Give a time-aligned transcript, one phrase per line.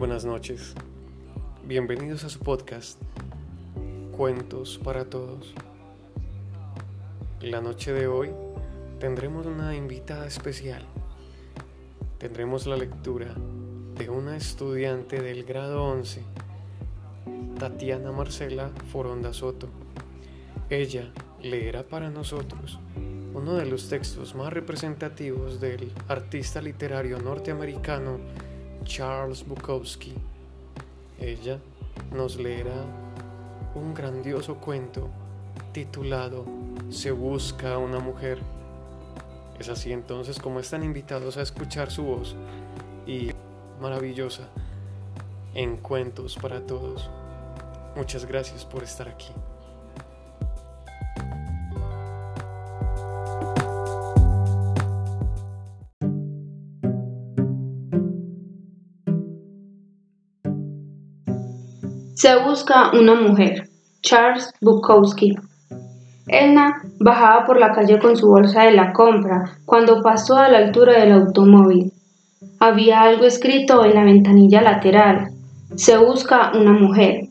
[0.00, 0.72] buenas noches.
[1.62, 2.98] Bienvenidos a su podcast
[4.16, 5.52] Cuentos para Todos.
[7.42, 8.30] La noche de hoy
[8.98, 10.86] tendremos una invitada especial.
[12.16, 13.34] Tendremos la lectura
[13.98, 16.22] de una estudiante del grado 11,
[17.58, 19.68] Tatiana Marcela Foronda Soto.
[20.70, 21.12] Ella
[21.42, 22.78] leerá para nosotros
[23.34, 28.18] uno de los textos más representativos del artista literario norteamericano
[28.84, 30.14] Charles Bukowski.
[31.18, 31.58] Ella
[32.12, 32.84] nos leerá
[33.74, 35.08] un grandioso cuento
[35.72, 36.44] titulado
[36.90, 38.38] Se busca una mujer.
[39.58, 42.34] Es así entonces como están invitados a escuchar su voz
[43.06, 43.30] y
[43.80, 44.48] maravillosa
[45.54, 47.10] en Cuentos para Todos.
[47.96, 49.32] Muchas gracias por estar aquí.
[62.20, 63.70] Se busca una mujer.
[64.02, 65.36] Charles Bukowski.
[66.26, 70.58] Elna bajaba por la calle con su bolsa de la compra cuando pasó a la
[70.58, 71.94] altura del automóvil.
[72.58, 75.30] Había algo escrito en la ventanilla lateral.
[75.76, 77.22] Se busca una mujer.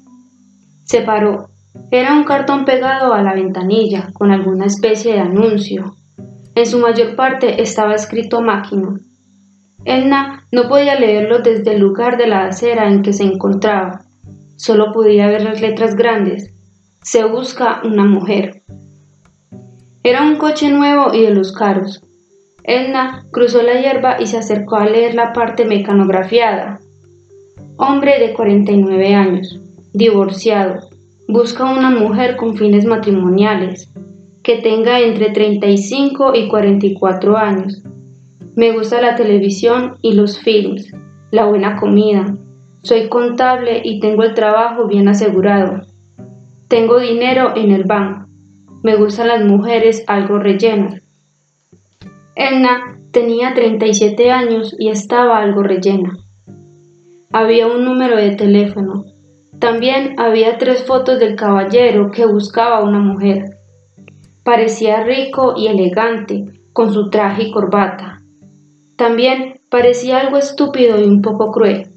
[0.85, 1.49] Se paró.
[1.91, 5.97] Era un cartón pegado a la ventanilla con alguna especie de anuncio.
[6.55, 8.99] En su mayor parte estaba escrito máquina.
[9.85, 14.08] Elna no podía leerlo desde el lugar de la acera en que se encontraba.
[14.59, 16.53] Solo podía ver las letras grandes.
[17.01, 18.61] Se busca una mujer.
[20.03, 22.03] Era un coche nuevo y de los caros.
[22.65, 26.81] Edna cruzó la hierba y se acercó a leer la parte mecanografiada.
[27.77, 29.61] Hombre de 49 años,
[29.93, 30.81] divorciado,
[31.29, 33.89] busca una mujer con fines matrimoniales,
[34.43, 37.81] que tenga entre 35 y 44 años.
[38.57, 40.91] Me gusta la televisión y los films,
[41.31, 42.35] la buena comida,
[42.81, 45.81] soy contable y tengo el trabajo bien asegurado.
[46.69, 48.27] Tengo dinero en el banco.
[48.83, 51.01] Me gustan las mujeres algo rellenas.
[52.35, 56.15] Elna tenía 37 años y estaba algo rellena.
[57.33, 59.03] Había un número de teléfono.
[59.59, 63.57] También había tres fotos del caballero que buscaba a una mujer.
[64.45, 68.21] Parecía rico y elegante, con su traje y corbata.
[68.95, 71.88] También parecía algo estúpido y un poco cruel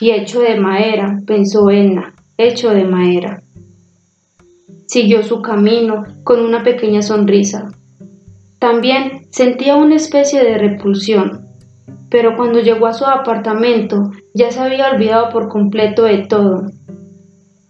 [0.00, 3.42] y hecho de madera, pensó Edna, hecho de madera.
[4.86, 7.68] Siguió su camino con una pequeña sonrisa.
[8.58, 11.46] También sentía una especie de repulsión,
[12.10, 16.62] pero cuando llegó a su apartamento ya se había olvidado por completo de todo.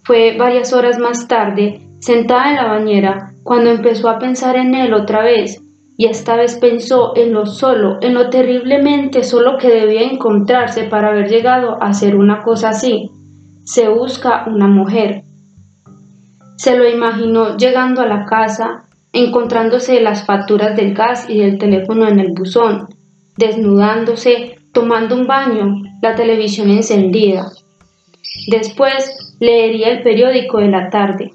[0.04, 4.94] Fue varias horas más tarde, sentada en la bañera, cuando empezó a pensar en él
[4.94, 5.60] otra vez
[5.98, 11.08] y esta vez pensó en lo solo, en lo terriblemente solo que debía encontrarse para
[11.08, 13.10] haber llegado a hacer una cosa así.
[13.64, 15.22] Se busca una mujer.
[16.56, 22.06] Se lo imaginó llegando a la casa, encontrándose las facturas del gas y del teléfono
[22.06, 22.88] en el buzón,
[23.38, 27.50] desnudándose, tomando un baño, la televisión encendida.
[28.48, 31.30] Después leería el periódico de la tarde.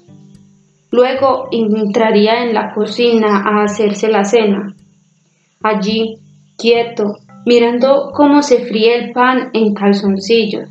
[0.92, 4.74] Luego entraría en la cocina a hacerse la cena.
[5.62, 6.18] Allí,
[6.58, 7.16] quieto,
[7.46, 10.68] mirando cómo se fríe el pan en calzoncillos.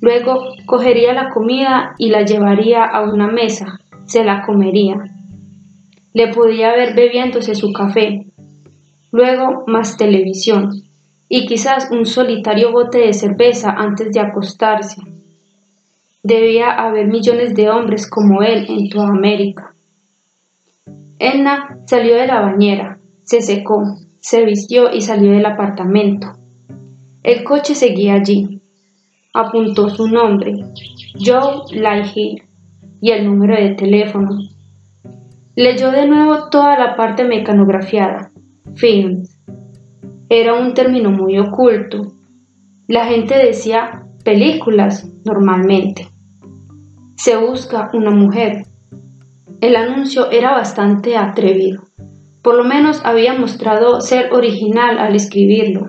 [0.00, 4.96] Luego cogería la comida y la llevaría a una mesa, se la comería.
[6.12, 8.26] Le podía ver bebiéndose su café.
[9.12, 10.72] Luego más televisión
[11.28, 15.00] y quizás un solitario bote de cerveza antes de acostarse.
[16.24, 19.74] Debía haber millones de hombres como él en toda América.
[21.18, 23.82] Edna salió de la bañera, se secó,
[24.20, 26.28] se vistió y salió del apartamento.
[27.24, 28.60] El coche seguía allí.
[29.34, 30.54] Apuntó su nombre,
[31.18, 32.44] Joe Lighthill,
[33.00, 34.30] y el número de teléfono.
[35.56, 38.30] Leyó de nuevo toda la parte mecanografiada.
[38.76, 39.36] Films.
[40.28, 42.12] Era un término muy oculto.
[42.86, 46.11] La gente decía películas normalmente
[47.22, 48.64] se busca una mujer.
[49.60, 51.84] El anuncio era bastante atrevido.
[52.42, 55.86] Por lo menos había mostrado ser original al escribirlo.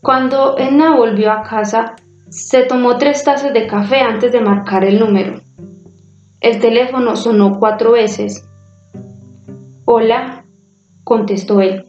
[0.00, 1.96] Cuando Enna volvió a casa,
[2.30, 5.42] se tomó tres tazas de café antes de marcar el número.
[6.40, 8.42] El teléfono sonó cuatro veces.
[9.84, 10.46] Hola,
[11.04, 11.84] contestó él.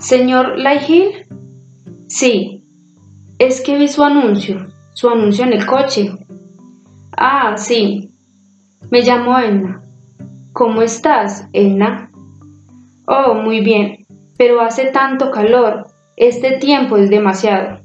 [0.00, 1.28] ¿Señor Lighthill?
[2.08, 2.64] Sí.
[3.38, 6.10] Es que vi su anuncio, su anuncio en el coche.
[7.20, 8.12] Ah, sí.
[8.92, 9.82] Me llamo Enna.
[10.52, 12.12] ¿Cómo estás, Enna?
[13.08, 14.06] Oh, muy bien,
[14.36, 15.88] pero hace tanto calor.
[16.16, 17.80] Este tiempo es demasiado.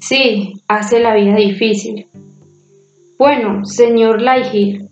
[0.00, 2.08] Sí, hace la vida difícil.
[3.18, 4.88] Bueno, señor Lighthill,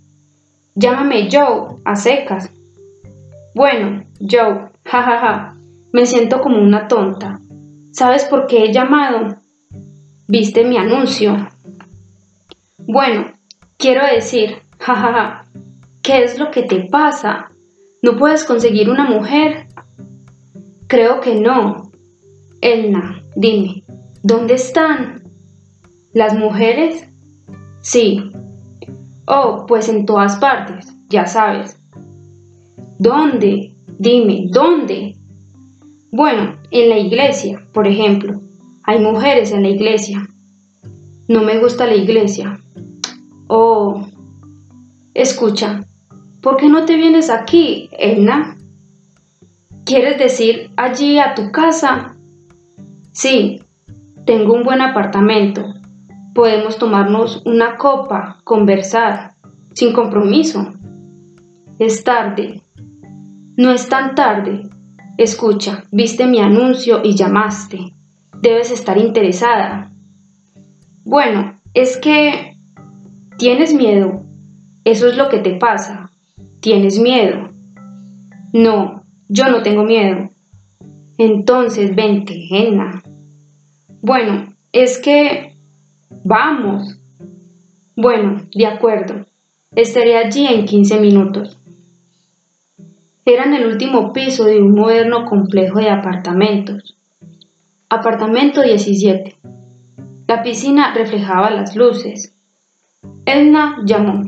[0.75, 2.50] llámame Joe, a secas.
[3.55, 5.56] Bueno, Joe, jajaja, ja, ja.
[5.94, 7.38] me siento como una tonta.
[7.93, 9.37] ¿Sabes por qué he llamado?
[10.28, 11.49] ¿Viste mi anuncio?
[12.87, 13.33] Bueno,
[13.84, 15.46] quiero decir, jajaja, ja,
[16.02, 17.50] ¿qué es lo que te pasa?
[18.00, 19.66] ¿No puedes conseguir una mujer?
[20.86, 21.90] Creo que no.
[22.62, 23.84] Elna, dime,
[24.22, 25.22] ¿dónde están?
[26.14, 27.04] ¿Las mujeres?
[27.82, 28.22] Sí.
[29.26, 31.76] Oh, pues en todas partes, ya sabes.
[32.98, 33.75] ¿Dónde?
[33.98, 35.14] Dime, ¿dónde?
[36.10, 38.40] Bueno, en la iglesia, por ejemplo.
[38.84, 40.26] Hay mujeres en la iglesia.
[41.28, 42.63] No me gusta la iglesia.
[43.46, 44.06] Oh.
[45.14, 45.85] Escucha,
[46.43, 48.56] ¿por qué no te vienes aquí, Elna?
[49.85, 52.17] ¿Quieres decir allí a tu casa?
[53.12, 53.61] Sí,
[54.25, 55.62] tengo un buen apartamento.
[56.35, 59.35] Podemos tomarnos una copa, conversar,
[59.75, 60.73] sin compromiso.
[61.79, 62.62] Es tarde.
[63.56, 64.62] No es tan tarde.
[65.17, 67.93] Escucha, viste mi anuncio y llamaste.
[68.41, 69.93] Debes estar interesada.
[71.05, 72.53] Bueno, es que...
[73.38, 74.22] ¿Tienes miedo?
[74.84, 76.10] Eso es lo que te pasa.
[76.60, 77.50] ¿Tienes miedo?
[78.52, 80.31] No, yo no tengo miedo.
[81.19, 83.02] Entonces, vente, Henna.
[84.02, 85.56] Bueno, es que...
[86.25, 86.96] Vamos.
[87.96, 89.26] Bueno, de acuerdo.
[89.75, 91.58] Estaré allí en 15 minutos.
[93.25, 96.96] Era en el último piso de un moderno complejo de apartamentos.
[97.88, 99.36] Apartamento 17.
[100.28, 102.33] La piscina reflejaba las luces.
[103.26, 104.22] Edna llamó.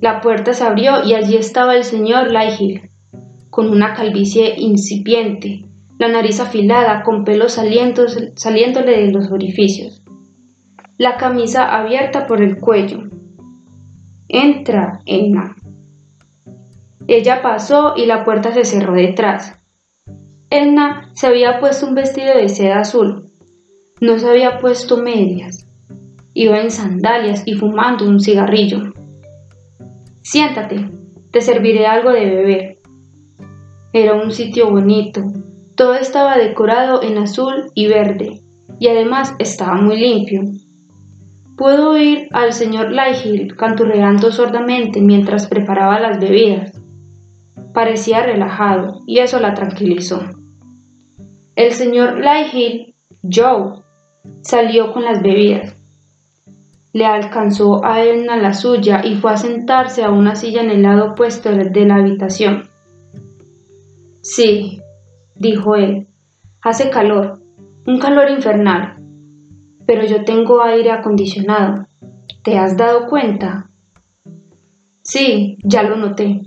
[0.00, 2.90] La puerta se abrió y allí estaba el señor Lighthill
[3.54, 5.64] con una calvicie incipiente,
[6.00, 10.02] la nariz afilada, con pelos saliéndole de los orificios,
[10.98, 13.04] la camisa abierta por el cuello.
[14.28, 15.54] Entra, Emma.
[17.06, 19.52] Ella pasó y la puerta se cerró detrás.
[20.50, 23.26] Edna se había puesto un vestido de seda azul.
[24.00, 25.63] No se había puesto medias.
[26.34, 28.92] Iba en sandalias y fumando un cigarrillo.
[30.22, 30.90] Siéntate,
[31.30, 32.76] te serviré algo de beber.
[33.92, 35.22] Era un sitio bonito.
[35.76, 38.40] Todo estaba decorado en azul y verde,
[38.80, 40.42] y además estaba muy limpio.
[41.56, 46.72] Puedo oír al señor Lighthill canturreando sordamente mientras preparaba las bebidas.
[47.72, 50.20] Parecía relajado, y eso la tranquilizó.
[51.54, 53.80] El señor Lighthill, Joe,
[54.42, 55.73] salió con las bebidas.
[56.94, 60.82] Le alcanzó a Edna la suya y fue a sentarse a una silla en el
[60.82, 62.70] lado opuesto de la habitación.
[64.22, 64.80] Sí,
[65.34, 66.06] dijo él,
[66.62, 67.40] hace calor,
[67.86, 68.94] un calor infernal,
[69.86, 71.86] pero yo tengo aire acondicionado.
[72.42, 73.68] ¿Te has dado cuenta?
[75.02, 76.40] Sí, ya lo noté.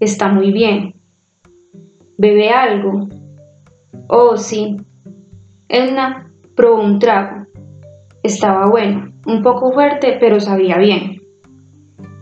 [0.00, 0.94] Está muy bien.
[2.16, 3.08] ¿Bebe algo?
[4.08, 4.76] Oh, sí.
[5.68, 7.46] Edna probó un trago.
[8.22, 11.18] Estaba bueno, un poco fuerte, pero sabía bien.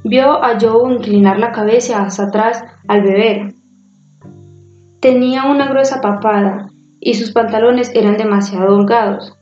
[0.05, 3.57] Vio a Joe inclinar la cabeza hacia atrás al beber
[5.01, 6.69] Tenía una gruesa papada
[7.01, 9.37] y sus pantalones eran demasiado holgados.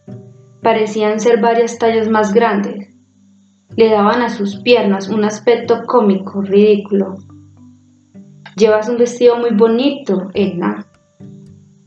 [0.62, 2.94] Parecían ser varias tallas más grandes.
[3.76, 7.14] Le daban a sus piernas un aspecto cómico, ridículo.
[8.56, 10.87] Llevas un vestido muy bonito, Edna.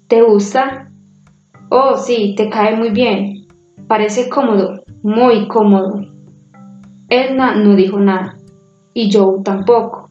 [0.07, 0.89] ¿Te gusta?
[1.69, 3.45] Oh, sí, te cae muy bien.
[3.88, 4.76] Parece cómodo,
[5.07, 6.01] muy cómodo.
[7.09, 8.37] Edna no dijo nada,
[8.93, 10.07] y Joe tampoco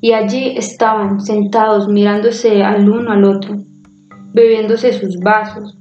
[0.00, 3.56] y allí estaban sentados mirándose al uno al otro,
[4.32, 5.76] bebiéndose sus vasos.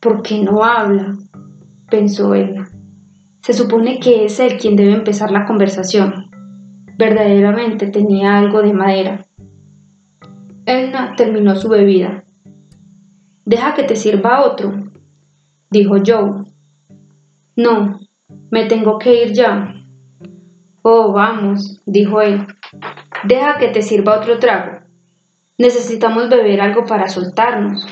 [0.00, 1.16] ¿Por qué no habla?
[1.90, 2.66] pensó ella.
[3.42, 6.26] Se supone que es él quien debe empezar la conversación.
[6.98, 9.26] Verdaderamente tenía algo de madera.
[10.66, 12.24] Edna terminó su bebida.
[13.46, 14.74] Deja que te sirva otro,
[15.70, 16.44] dijo Joe.
[17.58, 17.98] No,
[18.52, 19.74] me tengo que ir ya.
[20.82, 22.46] Oh, vamos, dijo él.
[23.24, 24.78] Deja que te sirva otro trago.
[25.58, 27.84] Necesitamos beber algo para soltarnos.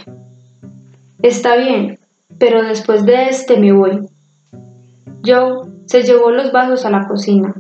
[1.21, 1.99] Está bien,
[2.39, 4.09] pero después de este me voy.
[5.25, 7.53] Joe se llevó los vasos a la cocina.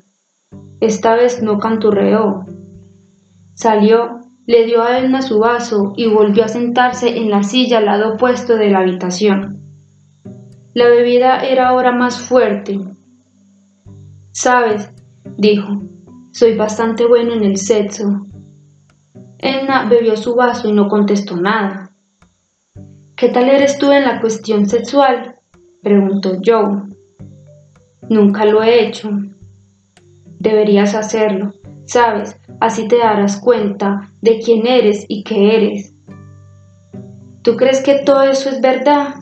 [0.80, 2.44] Esta vez no canturreó.
[3.56, 7.86] Salió, le dio a Edna su vaso y volvió a sentarse en la silla al
[7.86, 9.65] lado opuesto de la habitación.
[10.76, 12.78] La bebida era ahora más fuerte.
[14.33, 14.90] Sabes,
[15.38, 15.68] dijo,
[16.33, 18.04] soy bastante bueno en el sexo.
[19.38, 21.92] Edna bebió su vaso y no contestó nada.
[23.16, 25.37] ¿Qué tal eres tú en la cuestión sexual?
[25.83, 26.83] preguntó Joe.
[28.11, 29.09] Nunca lo he hecho.
[30.40, 31.54] Deberías hacerlo.
[31.87, 35.95] Sabes, así te darás cuenta de quién eres y qué eres.
[37.40, 39.14] ¿Tú crees que todo eso es verdad?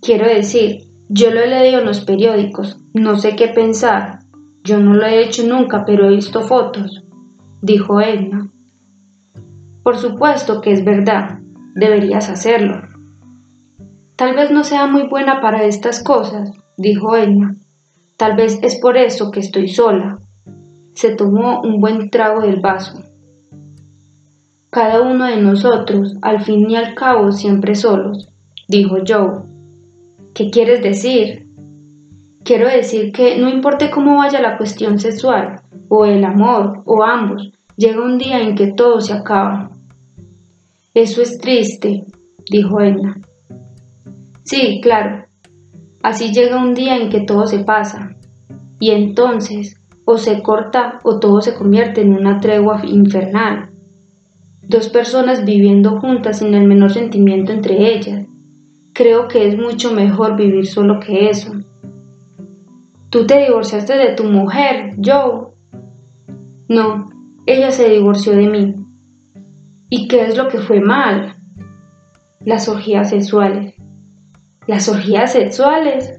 [0.00, 4.20] Quiero decir, yo lo he leído en los periódicos, no sé qué pensar.
[4.64, 7.02] Yo no lo he hecho nunca, pero he visto fotos,
[7.62, 8.48] dijo Edna.
[9.82, 11.38] Por supuesto que es verdad,
[11.74, 12.82] deberías hacerlo.
[14.16, 17.54] Tal vez no sea muy buena para estas cosas, dijo Edna.
[18.16, 20.18] Tal vez es por eso que estoy sola.
[20.94, 23.02] Se tomó un buen trago del vaso.
[24.70, 28.28] Cada uno de nosotros, al fin y al cabo, siempre solos,
[28.66, 29.47] dijo Joe.
[30.38, 31.48] ¿Qué quieres decir?
[32.44, 37.50] Quiero decir que no importe cómo vaya la cuestión sexual, o el amor, o ambos,
[37.76, 39.72] llega un día en que todo se acaba.
[40.94, 42.04] Eso es triste,
[42.48, 43.16] dijo Edna.
[44.44, 45.24] Sí, claro.
[46.04, 48.14] Así llega un día en que todo se pasa.
[48.78, 53.70] Y entonces, o se corta o todo se convierte en una tregua infernal.
[54.62, 58.27] Dos personas viviendo juntas sin el menor sentimiento entre ellas.
[58.98, 61.52] Creo que es mucho mejor vivir solo que eso.
[63.10, 65.52] Tú te divorciaste de tu mujer, Joe.
[66.68, 67.08] No,
[67.46, 68.74] ella se divorció de mí.
[69.88, 71.36] ¿Y qué es lo que fue mal?
[72.40, 73.76] Las orgías sexuales.
[74.66, 76.14] ¿Las orgías sexuales?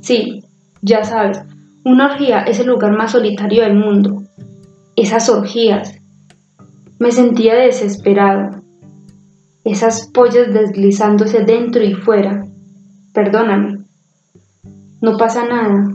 [0.00, 0.44] Sí,
[0.82, 1.40] ya sabes,
[1.84, 4.22] una orgía es el lugar más solitario del mundo.
[4.94, 5.92] Esas orgías.
[7.00, 8.62] Me sentía desesperado.
[9.66, 12.46] Esas pollas deslizándose dentro y fuera.
[13.12, 13.78] Perdóname.
[15.02, 15.88] No pasa nada.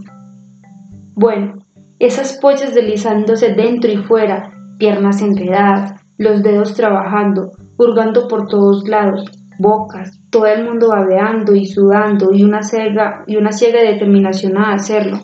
[1.16, 1.54] Bueno,
[1.98, 9.32] esas pollas deslizándose dentro y fuera, piernas enredadas, los dedos trabajando, hurgando por todos lados,
[9.58, 14.74] bocas, todo el mundo babeando y sudando y una ciega, y una ciega determinación a
[14.74, 15.24] hacerlo,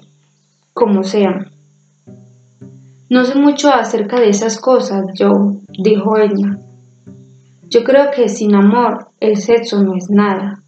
[0.74, 1.38] como sea.
[3.10, 6.60] No sé mucho acerca de esas cosas, Joe, dijo ella.
[7.70, 10.64] Yo creo que sin amor el sexo no es nada.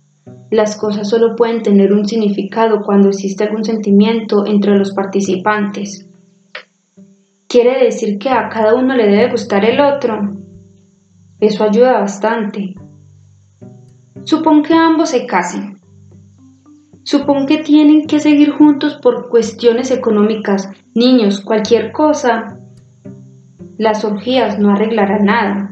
[0.52, 6.06] Las cosas solo pueden tener un significado cuando existe algún sentimiento entre los participantes.
[7.48, 10.20] ¿Quiere decir que a cada uno le debe gustar el otro?
[11.40, 12.74] Eso ayuda bastante.
[14.26, 15.78] Supón que ambos se casen.
[17.04, 22.58] Supón que tienen que seguir juntos por cuestiones económicas, niños, cualquier cosa.
[23.78, 25.72] Las orgías no arreglarán nada.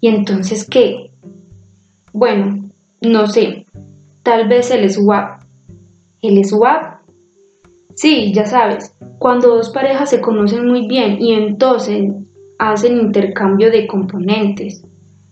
[0.00, 1.10] ¿Y entonces qué?
[2.12, 2.68] Bueno,
[3.00, 3.66] no sé.
[4.22, 5.42] Tal vez el swap.
[6.22, 6.98] ¿El swap?
[7.94, 12.12] Sí, ya sabes, cuando dos parejas se conocen muy bien y entonces
[12.58, 14.84] hacen intercambio de componentes.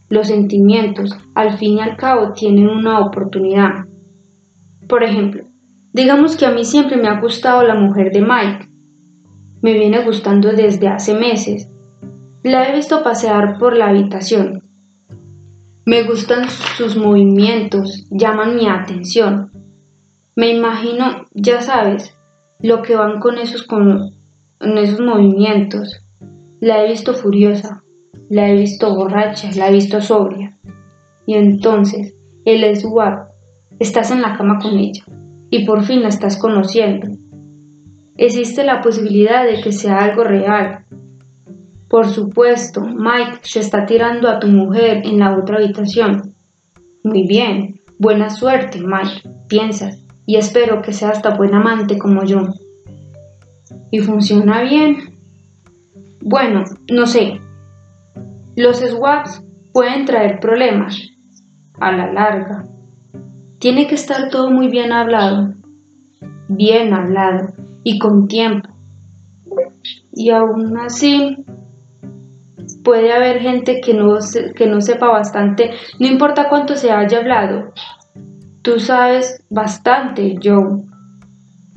[0.09, 3.85] Los sentimientos, al fin y al cabo, tienen una oportunidad.
[4.89, 5.45] Por ejemplo,
[5.93, 8.69] digamos que a mí siempre me ha gustado la mujer de Mike.
[9.63, 11.69] Me viene gustando desde hace meses.
[12.47, 14.63] La he visto pasear por la habitación.
[15.85, 19.51] Me gustan sus movimientos, llaman mi atención.
[20.37, 22.15] Me imagino, ya sabes,
[22.61, 24.13] lo que van con esos, con,
[24.61, 25.99] esos movimientos.
[26.61, 27.83] La he visto furiosa,
[28.31, 30.57] la he visto borracha, la he visto sobria.
[31.27, 33.29] Y entonces, el swap,
[33.81, 35.03] estás en la cama con ella
[35.51, 37.09] y por fin la estás conociendo.
[38.17, 40.85] Existe la posibilidad de que sea algo real.
[41.89, 46.35] Por supuesto, Mike se está tirando a tu mujer en la otra habitación.
[47.05, 52.49] Muy bien, buena suerte, Mike, piensas y espero que seas tan buen amante como yo.
[53.93, 55.15] ¿Y funciona bien?
[56.21, 57.41] Bueno, no sé.
[58.57, 61.01] Los swaps pueden traer problemas
[61.79, 62.65] a la larga.
[63.61, 65.55] Tiene que estar todo muy bien hablado.
[66.49, 67.53] Bien hablado
[67.85, 68.69] y con tiempo.
[70.13, 71.37] Y aún así,
[72.87, 74.17] puede haber gente que no,
[74.55, 77.73] que no sepa bastante, no importa cuánto se haya hablado,
[78.67, 80.83] Tú sabes bastante, Joe.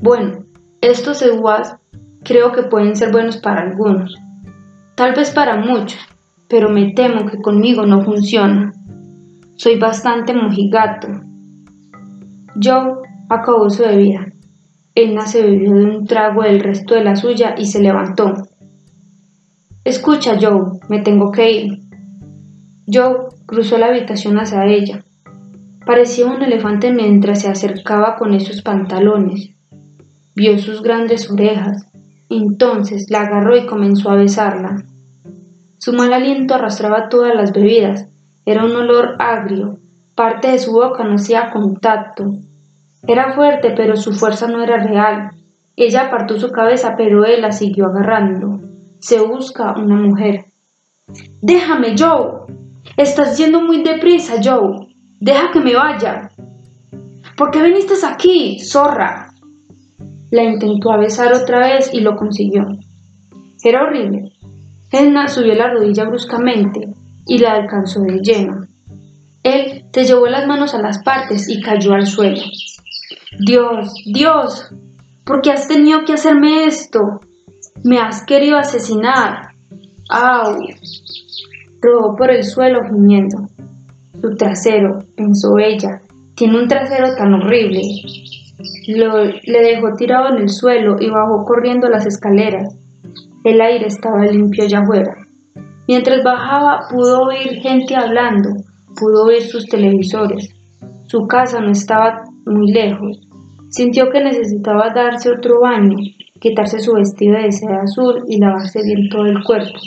[0.02, 0.40] Bueno,
[0.82, 1.76] estos EWAS
[2.24, 4.16] creo que pueden ser buenos para algunos,
[4.96, 6.00] tal vez para muchos,
[6.48, 8.72] pero me temo que conmigo no funciona.
[9.56, 11.10] Soy bastante mojigato.
[12.60, 12.94] Joe
[13.30, 14.26] acabó su bebida.
[14.96, 18.34] Edna se bebió de un trago del resto de la suya y se levantó.
[19.90, 21.80] Escucha, Joe, me tengo que ir.
[22.86, 25.04] Joe cruzó la habitación hacia ella.
[25.84, 29.50] Parecía un elefante mientras se acercaba con esos pantalones.
[30.36, 31.88] Vio sus grandes orejas.
[32.30, 34.84] Entonces la agarró y comenzó a besarla.
[35.80, 38.06] Su mal aliento arrastraba todas las bebidas.
[38.46, 39.80] Era un olor agrio.
[40.14, 42.26] Parte de su boca no hacía contacto.
[43.08, 45.32] Era fuerte, pero su fuerza no era real.
[45.76, 48.59] Ella apartó su cabeza, pero él la siguió agarrando.
[49.00, 50.46] Se busca una mujer.
[51.42, 52.54] Déjame, Joe.
[52.98, 54.88] Estás yendo muy deprisa, Joe.
[55.20, 56.32] Deja que me vaya.
[57.38, 59.32] ¿Por qué viniste aquí, zorra?
[60.32, 62.68] La intentó besar otra vez y lo consiguió.
[63.64, 64.32] Era horrible.
[64.92, 66.88] Edna subió la rodilla bruscamente
[67.26, 68.66] y la alcanzó de lleno.
[69.44, 72.42] Él te llevó las manos a las partes y cayó al suelo.
[73.40, 74.70] Dios, Dios,
[75.26, 77.22] ¿por qué has tenido que hacerme esto?
[77.84, 79.50] Me has querido asesinar.
[80.10, 80.58] ¡Au!
[81.82, 83.48] Rodó por el suelo gimiendo.
[84.20, 86.02] Su trasero, pensó ella,
[86.36, 87.82] tiene un trasero tan horrible.
[88.88, 92.76] le dejó tirado en el suelo y bajó corriendo las escaleras.
[93.46, 95.16] El aire estaba limpio allá afuera.
[95.88, 98.50] Mientras bajaba pudo oír gente hablando,
[99.00, 100.50] pudo oír sus televisores.
[101.08, 103.20] Su casa no estaba muy lejos.
[103.70, 105.98] Sintió que necesitaba darse otro baño,
[106.40, 109.80] quitarse su vestido de seda azul y lavarse bien todo el cuerpo.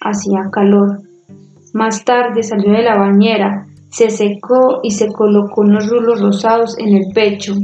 [0.00, 1.00] Hacía calor.
[1.72, 6.96] Más tarde salió de la bañera, se secó y se colocó unos rulos rosados en
[6.96, 7.54] el pecho.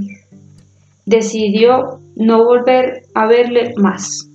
[1.07, 4.30] Decidió no volver a verle más.